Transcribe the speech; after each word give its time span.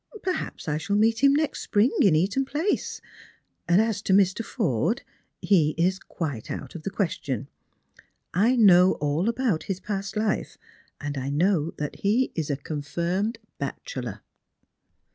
Perhaps 0.23 0.67
I 0.67 0.79
shall 0.79 0.95
meet 0.95 1.23
him 1.23 1.35
next 1.35 1.61
spring 1.61 1.91
in 2.01 2.15
Eaton 2.15 2.43
place. 2.43 3.01
As 3.67 4.01
to 4.01 4.13
Mr. 4.13 4.43
Forde, 4.43 5.03
he 5.43 5.75
is 5.77 5.99
quite 5.99 6.49
out 6.49 6.73
of 6.73 6.81
the 6.81 6.89
question. 6.89 7.47
I 8.33 8.55
know 8.55 8.93
all 8.93 9.29
about 9.29 9.61
his 9.69 9.79
past 9.79 10.17
life, 10.17 10.57
and 10.99 11.37
know 11.37 11.75
that 11.77 11.97
he 11.97 12.31
is 12.33 12.49
a 12.49 12.57
confirmed 12.57 13.37
bachelor." 13.59 14.21